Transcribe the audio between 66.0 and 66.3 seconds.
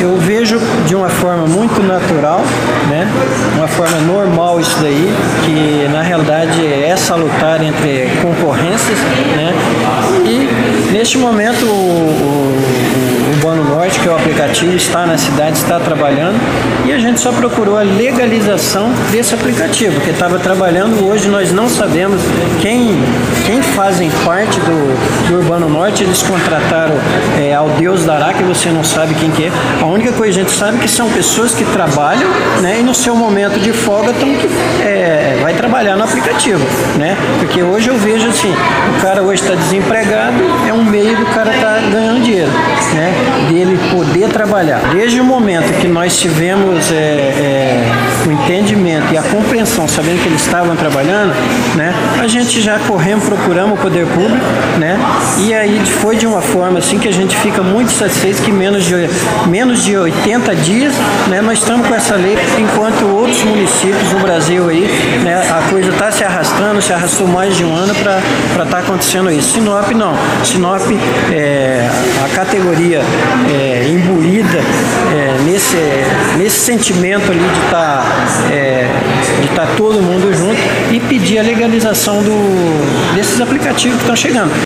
se